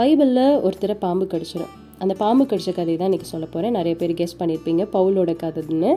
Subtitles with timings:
[0.00, 1.72] பைபிளில் ஒருத்தரை பாம்பு கடிச்சிடும்
[2.02, 5.90] அந்த பாம்பு கடிச்ச கதையை தான் இன்றைக்கி சொல்ல போகிறேன் நிறைய பேர் கெஸ் பண்ணியிருப்பீங்க பவுலோட கதைன்னு.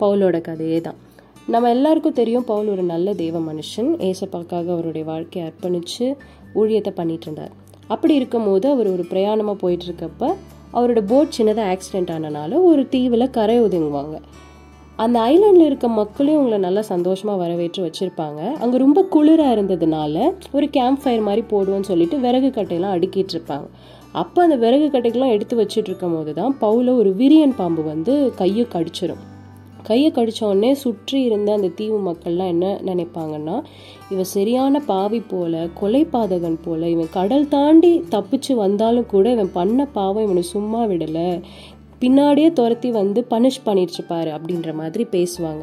[0.00, 0.98] பவுலோட கதையே தான்.
[1.46, 3.90] நம்ம எல்லாருக்கும் தெரியும் பவுல் ஒரு நல்ல தெய்வ மனுஷன்.
[4.08, 6.06] ஏசப்பாக்காக அவருடைய வாழ்க்கையை அர்ப்பணித்து
[6.54, 7.52] ஊழியத்தை பண்ணிட்டு இருந்தார்.
[7.86, 10.34] அப்படி இருக்கும்போது அவர் ஒரு பிரயாணமாக போயிட்டுருக்கப்ப
[10.76, 14.16] அவரோட போட் சின்னதாக ஆக்சிடென்ட் ஆனனால ஒரு தீவில் கரை ஒதுங்குவாங்க.
[14.98, 18.40] அந்த ஐலாண்டில் இருக்க மக்களையும் உங்களை நல்லா சந்தோஷமாக வரவேற்று வச்சுருப்பாங்க.
[18.62, 23.68] அங்கே ரொம்ப குளிராக இருந்ததுனால ஒரு கேம்ப் ஃபயர் மாதிரி போடுவோன்னு சொல்லிட்டு விறகு கட்டையெல்லாம் அடுக்கிட்டு இருப்பாங்க.
[24.22, 28.66] அப்போ அந்த விறகு கட்டைக்கெல்லாம் எடுத்து வச்சுட்டு இருக்கும் போது தான் பவுல ஒரு விரியன் பாம்பு வந்து கையை
[28.74, 29.22] கடிச்சிடும்
[29.88, 33.56] கையை கடிச்ச உடனே சுற்றி இருந்த அந்த தீவு மக்கள்லாம் என்ன நினைப்பாங்கன்னா
[34.10, 40.24] இவன் சரியான பாவி போல கொலைபாதகன் போல இவன் கடல் தாண்டி தப்பிச்சு வந்தாலும் கூட இவன் பண்ண பாவம்
[40.26, 41.40] இவனை சும்மா விடலை.
[42.02, 45.62] பின்னாடியே துரத்தி வந்து பனிஷ் பண்ணிடுச்சு பாரு அப்படின்ற மாதிரி பேசுவாங்க.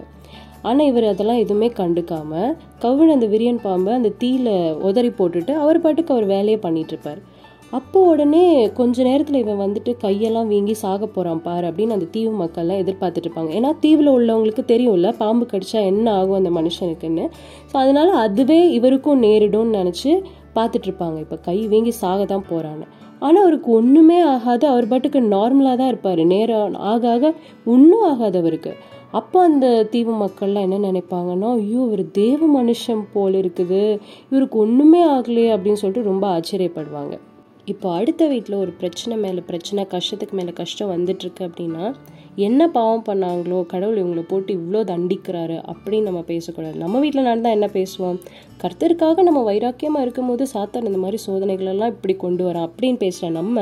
[0.67, 2.53] ஆனால் இவர் அதெல்லாம் எதுவுமே கண்டுக்காமல்
[2.83, 4.53] கவுன் அந்த விரியன் பாம்பை அந்த தீயில்
[4.87, 7.21] உதறி போட்டுட்டு அவர் பாட்டுக்கு அவர் வேலையை பண்ணிகிட்ருப்பார்
[7.77, 8.43] அப்போ உடனே
[8.77, 13.51] கொஞ்ச நேரத்தில் இவன் வந்துட்டு கையெல்லாம் வீங்கி சாக போகிறான் பாரு அப்படின்னு அந்த தீவு மக்கள்லாம் எதிர்பார்த்துட்டு இருப்பாங்க.
[13.57, 17.25] ஏன்னா தீவில் உள்ளவங்களுக்கு தெரியும்ல பாம்பு கடிச்சா என்ன ஆகும் அந்த மனுஷனுக்குன்னு.
[17.71, 20.11] ஸோ அதனால் அதுவே இவருக்கும் நேரிடும்னு நினச்சி
[20.57, 22.87] பார்த்துட்ருப்பாங்க இப்போ கை வீங்கி சாக தான் போகிறான்னு
[23.19, 24.67] ஆனால் அவருக்கு ஒன்றுமே ஆகாது.
[24.67, 26.21] அவர் பாட்டுக்கு நார்மலாக தான் இருப்பார்.
[26.25, 27.33] நேரம் ஆக ஆக
[27.65, 28.73] ஒன்றும் ஆகாது அவருக்கு.
[29.11, 33.81] அப்போ அந்த தீவு மக்கள்லாம் என்ன நினைப்பாங்கன்னா ஐயோ இவர் தேவ மனுஷன் போல் இருக்குது.
[34.29, 37.15] இவருக்கு ஒன்றுமே ஆகலையே அப்படின்னு சொல்லிட்டு ரொம்ப ஆச்சரியப்படுவாங்க.
[37.69, 41.85] இப்போ அடுத்த வீட்டில் ஒரு பிரச்சனை மேலே பிரச்சனை கஷ்டத்துக்கு மேலே கஷ்டம் வந்துட்டுருக்கு அப்படின்னா
[42.37, 46.75] என்ன பாவம் பண்ணாங்களோ கடவுள் இவங்களை போட்டு இவ்வளோ தண்டிக்கிறாரு அப்படின்னு நம்ம பேசக்கூடாது.
[46.77, 48.17] நம்ம வீட்டில் நடந்தால் என்ன பேசுவோம்?
[48.63, 53.57] கர்த்தருக்காக நம்ம வைராக்கியமாக இருக்கும்போது சாத்தான் இந்த மாதிரி சோதனைகளெல்லாம் இப்படி கொண்டு வரோம் அப்படின்னு பேசுகிற நம்ம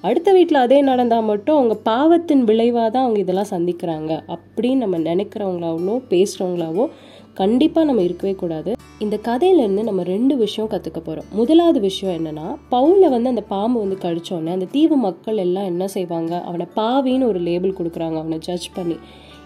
[0.00, 5.96] அடுத்த வீட்டில் அதே நடந்தால் மட்டும் அவங்க பாவத்தின் விளைவாக தான் அவங்க இதெல்லாம் சந்திக்கிறாங்க அப்படின்னு நம்ம நினைக்கிறவங்களாவோ
[6.10, 6.86] பேசுகிறவங்களாவோ
[7.34, 8.72] கண்டிப்பாக நம்ம இருக்கவே கூடாது.
[8.98, 13.96] இந்த கதையிலேருந்து நம்ம ரெண்டு விஷயம் கற்றுக்க போகிறோம் முதலாவது விஷயம் என்னன்னா பவுல வந்து அந்த பாம்பு வந்து
[13.96, 16.40] கடிச்சோடனே அந்த தீவு மக்கள் எல்லாம் என்ன செய்வாங்க?
[16.40, 18.16] அவனை பாவின்னு ஒரு லேபிள் கொடுக்குறாங்க.
[18.16, 18.96] அவனை ஜட்ஜ் பண்ணி.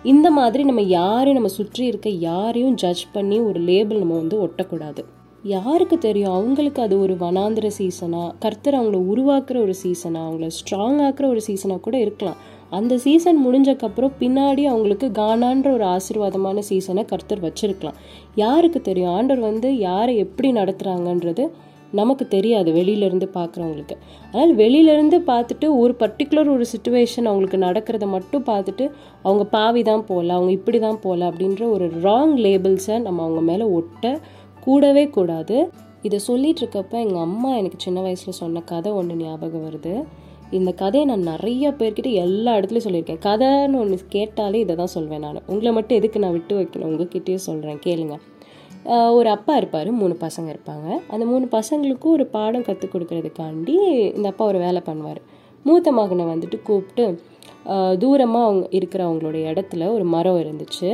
[0.02, 5.04] இந்த மாதிரி நம்ம யாரையும் நம்ம சுற்றி இருக்க யாரையும் ஜட்ஜ் பண்ணி ஒரு லேபிள் நம்ம வந்து ஒட்டக்கூடாது.
[5.42, 6.32] யாருக்கு தெரியும்?
[6.32, 11.80] அவங்களுக்கு அது ஒரு வனாந்திர சீசனாக கர்த்தர் அவங்கள உருவாக்குற ஒரு சீசனாக அவங்கள ஸ்ட்ராங் ஆக்குற ஒரு சீசனாக
[11.80, 12.36] கூட இருக்கலாம்.
[12.70, 17.98] அந்த சீசன் முடிஞ்சக்கப்புறம் பின்னாடி அவங்களுக்கு கானான்ற ஒரு ஆசீர்வாதமான சீசனை கர்த்தர் வச்சுருக்கலாம்.
[18.34, 19.10] யாருக்கு தெரியும்?
[19.10, 21.50] ஆண்டவர் வந்து யாரை எப்படி நடத்துகிறாங்கன்றது
[21.92, 23.96] நமக்கு தெரியாது வெளியிலேருந்து பார்க்குறவங்களுக்கு.
[24.32, 28.90] அதனால் வெளியிலேருந்து பார்த்துட்டு ஒரு பர்டிகுலர் ஒரு சுச்சுவேஷன் அவங்களுக்கு நடக்கிறத மட்டும் பார்த்துட்டு
[29.22, 33.64] அவங்க பாவி தான் போகல அவங்க இப்படி தான் போகல அப்படின்ற ஒரு ராங் லேபிள்ஸை நம்ம அவங்க மேலே
[33.64, 34.20] ஒட்ட
[34.60, 35.70] கூடவே கூடாது.
[36.02, 40.04] இதை சொல்லிட்டு எங்கள் அம்மா எனக்கு சின்ன வயசில் சொன்ன கதை ஒன்று ஞாபகம் வருது.
[40.58, 43.22] இந்த கதையை நான் நிறைய பேர்கிட்ட எல்லா இடத்துலையும் சொல்லியிருக்கேன்.
[43.26, 45.40] கதைன்னு ஒன்று கேட்டாலே இதை தான் சொல்வேன் நான்.
[45.52, 46.88] உங்களை மட்டும் எதுக்கு நான் விட்டு வைக்கணும்?
[46.90, 48.16] உங்ககிட்டயே சொல்கிறேன் கேளுங்க.
[49.18, 50.88] ஒரு அப்பா இருப்பார் மூணு பசங்க இருப்பாங்க.
[51.12, 53.74] அந்த மூணு பசங்களுக்கும் ஒரு பாடம் கற்றுக் கொடுக்கறதுக்காண்டி
[54.16, 55.20] இந்த அப்பா ஒரு வேலை பண்ணுவார்.
[55.64, 57.06] மூத்த மகனை வந்துட்டு கூப்பிட்டு
[58.02, 60.90] தூரமாக அவங்க இருக்கிற அவங்களுடைய இடத்துல ஒரு மரம் இருந்துச்சு.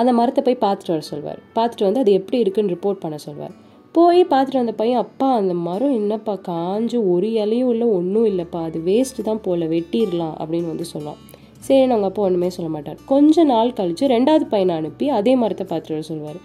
[0.00, 1.40] அந்த மரத்தை போய் பார்த்துட்டு வர சொல்வார்.
[1.56, 3.54] பார்த்துட்டு வந்து அது எப்படி இருக்குன்னு ரிப்போர்ட் பண்ண சொல்வார்.
[3.94, 6.34] போய் பார்த்துட்டு அந்த பையன் அப்பா அந்த மரம் என்னப்பா?
[6.48, 8.60] காஞ்சு ஒரு இலையும் இல்லை ஒன்றும் இல்லைப்பா.
[8.62, 11.18] அது வேஸ்ட்டு தான் போல வெட்டிடலாம் அப்படின்னு வந்து சொல்லுவான்
[11.60, 12.98] சரி அவங்க அப்பா ஒன்றுமே சொல்ல மாட்டார்.
[13.06, 16.38] கொஞ்ச நாள் கழித்து ரெண்டாவது பையனை அனுப்பி அதே மரத்தை பார்த்துட்டு வர சொல்லுவார்.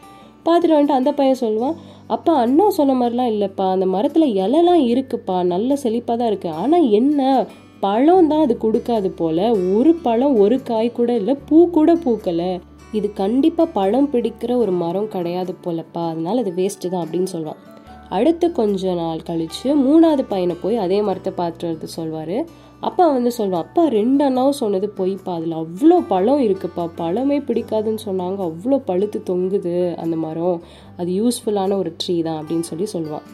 [0.46, 1.78] பார்த்துட்டு வந்துட்டு அந்த பையன் சொல்லுவான்
[2.08, 3.72] அப்பா அண்ணா சொன்ன மாதிரிலாம் இல்லைப்பா.
[3.72, 5.44] அந்த மரத்தில் இலைலாம் இருக்குப்பா.
[5.44, 7.48] நல்ல செழிப்பாக தான் இருக்குது ஆனால் என்ன?
[7.80, 9.40] பழம் தான் அது கொடுக்காது போல.
[9.78, 12.52] ஒரு பழம் ஒரு காய் கூட இல்லை பூ கூட பூக்கலை.
[12.92, 16.04] இது கண்டிப்பாக பழம் பிடிக்கிற ஒரு மரம் கிடையாது போலப்பா.
[16.10, 17.62] அதனால அது வேஸ்ட்டு தான் அப்படின்னு சொல்லுவான்.
[18.10, 22.38] அடுத்து கொஞ்ச நாள் கழிச்சு மூணாவது பையனை போய் அதே மரத்தை பார்த்துட்டு வரது சொல்வார்.
[22.80, 25.34] அப்பா வந்து சொல்லுவான் அப்பா ரெண்டு அண்ணாவும் சொன்னது பொய்ப்பா.
[25.34, 26.90] அதில் அவ்வளோ பழம் இருக்குப்பா.
[27.02, 28.40] பழமே பிடிக்காதுன்னு சொன்னாங்க.
[28.50, 30.62] அவ்வளோ பழுத்து தொங்குது அந்த மரம்.
[30.98, 33.28] அது யூஸ்ஃபுல்லான ஒரு ட்ரீ தான் அப்படின்னு சொல்லி சொல்லுவான்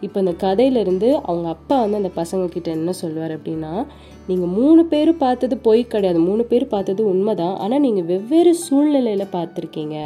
[0.00, 3.86] இப்போ இந்த கதையிலேருந்து அவங்க அப்பா வந்து அந்த பசங்க கிட்ட என்ன சொல்வார் அப்படின்னா
[4.28, 6.18] நீங்கள் மூணு பேர் பார்த்தது பொய் கிடையாது.
[6.28, 7.54] மூணு பேர் பார்த்தது உண்மைதான்.
[7.64, 9.96] ஆனால் நீங்கள் வெவ்வேறு சூழ்நிலையில் பார்த்துருக்கீங்க.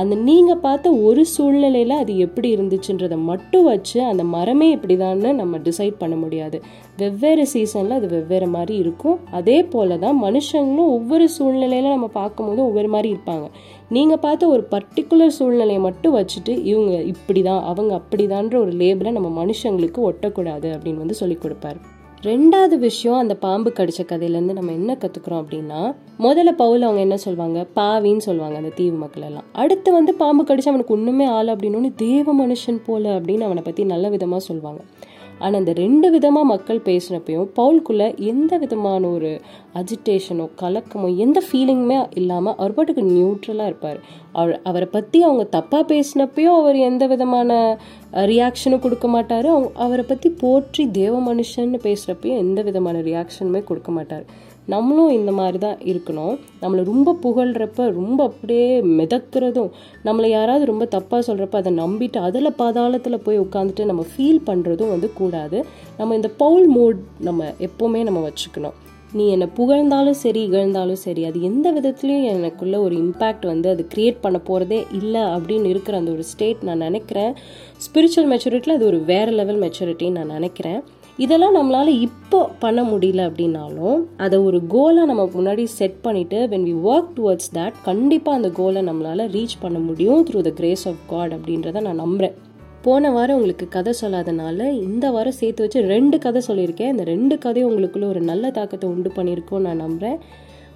[0.00, 5.96] அந்த நீங்கள் பார்த்த ஒரு சூழ்நிலையில் அது எப்படி இருந்துச்சுன்றதை மட்டும் வச்சு அந்த மரமே இப்படிதான்னு நம்ம டிசைட்
[6.00, 6.58] பண்ண முடியாது.
[7.02, 9.18] வெவ்வேறு சீசனில் அது வெவ்வேறு மாதிரி இருக்கும்.
[9.38, 13.48] அதே போல தான் மனுஷங்களும் ஒவ்வொரு சூழ்நிலையில் நம்ம பார்க்கும்போது ஒவ்வொரு மாதிரி இருப்பாங்க.
[13.96, 19.30] நீங்கள் பார்த்த ஒரு பர்டிகுலர் சூழ்நிலையை மட்டும் வச்சுட்டு இவங்க இப்படி தான் அவங்க அப்படிதான்ற ஒரு லேபிளை நம்ம
[19.42, 21.80] மனுஷங்களுக்கு ஒட்டக்கூடாது அப்படின்னு வந்து சொல்லி கொடுப்பாரு.
[22.22, 25.80] ரெண்டாவது விஷயம் அந்த பாம்பு கடிச்ச கதையிலேருந்து நம்ம என்ன கற்றுக்குறோம் அப்படின்னா
[26.18, 29.44] முதல்ல பவுல் அவங்க என்ன சொல்லுவாங்க பாவின்னு சொல்லுவாங்க அந்த தீவு மக்கள் எல்லாம்.
[29.52, 34.08] அடுத்து வந்து பாம்பு கடிச்சு அவனுக்கு ஒன்றுமே ஆள் அப்படின்னு தேவ மனுஷன் போல அப்படின்னு அவனை பற்றி நல்ல
[34.08, 34.80] விதமாக சொல்லுவாங்க
[35.38, 39.30] ஆனால் இந்த ரெண்டு விதமாக மக்கள் பேசினப்பையும் பவுலுக்குள்ளே எந்த விதமான ஒரு
[39.80, 44.00] அஜிடேஷனோ கலக்கமோ எந்த ஃபீலிங்குமே இல்லாமல் அவர் பாட்டுக்கு நியூட்ரலாக இருப்பார்.
[44.40, 47.52] அவர் அவரை பற்றி அவங்க தப்பாக பேசினப்பையும் அவர் எந்த விதமான
[48.32, 49.48] ரியாக்ஷனும் கொடுக்க மாட்டார்.
[49.54, 54.26] அவங்க அவரை பற்றி போற்றி தேவ மனுஷன்னு பேசுகிறப்பையும் எந்த விதமான ரியாக்ஷனுமே கொடுக்க மாட்டார்.
[54.74, 56.34] நம்மளும் இந்த மாதிரி தான் இருக்கணும்.
[56.62, 58.66] நம்மளை ரொம்ப புகழ்கிறப்ப ரொம்ப அப்படியே
[58.98, 59.70] மிதக்கிறதும்
[60.08, 65.10] நம்மளை யாராவது ரொம்ப தப்பாக சொல்கிறப்ப அதை நம்பிட்டு அதில் பாதாளத்தில் போய் உட்காந்துட்டு நம்ம ஃபீல் பண்ணுறதும் வந்து
[65.20, 65.60] கூடாது.
[66.00, 68.76] நம்ம இந்த பவுல் மோட் நம்ம எப்போவுமே நம்ம வச்சுக்கணும்.
[69.16, 74.18] நீ என்னை புகழ்ந்தாலும் சரி இகழ்ந்தாலும் சரி அது எந்த விதத்துலையும் எனக்குள்ள ஒரு இம்பேக்ட் வந்து அது க்ரியேட்
[74.24, 77.32] பண்ண போகிறதே இல்லை அப்படின்னு இருக்கிற அந்த ஒரு ஸ்டேட் நான் நினைக்கிறேன்.
[77.84, 80.80] ஸ்பிரிச்சுவல் மெச்சூரிட்டியில் அது ஒரு வேறு லெவல் மெச்சூரிட்டின்னு நான் நினைக்கிறேன்.
[81.18, 86.74] இதெல்லாம் நம்மளால் இப்போ பண்ண முடியல அப்படின்னாலும் அதை ஒரு கோலாக நம்ம முன்னாடி செட் பண்ணிவிட்டு when we
[86.84, 91.34] work towards that கண்டிப்பாக அந்த கோலை நம்மளால் ரீச் பண்ண முடியும் through the grace of God
[91.34, 92.36] அப்படின்றத நான் நம்புகிறேன்
[92.82, 96.88] போன வாரம் உங்களுக்கு கதை சொல்லாதனால இந்த வாரம் சேர்த்து வச்சு ரெண்டு கதை சொல்லியிருக்கேன்.
[96.88, 100.18] இந்த ரெண்டு கதையும் உங்களுக்குள்ள ஒரு நல்ல தாக்கத்தை உண்டு பண்ணியிருக்கோம் நான் நம்புகிறேன்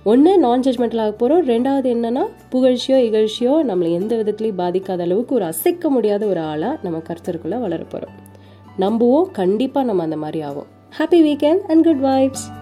[0.04, 5.44] ஒன்று நான் ஜட்மெண்டல் ஆக போகிறோம் ரெண்டாவது என்னன்னா புகழ்ச்சியோ இகழ்ச்சியோ நம்மளை எந்த விதத்துலையும் பாதிக்காத அளவுக்கு ஒரு
[5.44, 8.31] அசைக்க முடியாத ஒரு ஆளாக நம்ம கருத்தருக்குள்ளே வளர போகிறோம்
[8.80, 9.30] நம்புவோம்.
[9.32, 10.66] கண்டிப்பாக நம்ம அந்த மாதிரி ஆகும்
[10.98, 12.61] happy weekend and good vibes